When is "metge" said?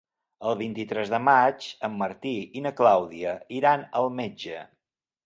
4.23-4.65